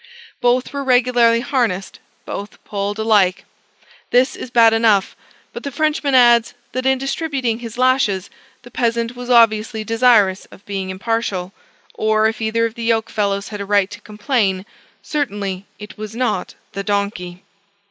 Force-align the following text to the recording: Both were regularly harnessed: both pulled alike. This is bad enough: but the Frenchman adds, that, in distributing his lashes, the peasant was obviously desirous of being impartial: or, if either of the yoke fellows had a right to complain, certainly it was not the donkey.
Both 0.39 0.73
were 0.73 0.83
regularly 0.83 1.41
harnessed: 1.41 1.99
both 2.25 2.57
pulled 2.63 2.97
alike. 2.97 3.45
This 4.09 4.35
is 4.35 4.49
bad 4.49 4.73
enough: 4.73 5.15
but 5.53 5.61
the 5.61 5.69
Frenchman 5.71 6.15
adds, 6.15 6.55
that, 6.71 6.87
in 6.87 6.97
distributing 6.97 7.59
his 7.59 7.77
lashes, 7.77 8.31
the 8.63 8.71
peasant 8.71 9.15
was 9.15 9.29
obviously 9.29 9.83
desirous 9.83 10.45
of 10.45 10.65
being 10.65 10.89
impartial: 10.89 11.53
or, 11.93 12.25
if 12.25 12.41
either 12.41 12.65
of 12.65 12.73
the 12.73 12.85
yoke 12.85 13.11
fellows 13.11 13.49
had 13.49 13.61
a 13.61 13.65
right 13.65 13.91
to 13.91 14.01
complain, 14.01 14.65
certainly 15.03 15.67
it 15.77 15.99
was 15.99 16.15
not 16.15 16.55
the 16.71 16.83
donkey. 16.83 17.43